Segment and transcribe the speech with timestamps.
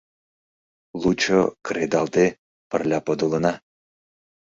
[1.01, 2.25] Лучо, кредалде,
[2.69, 3.53] пырля подылына.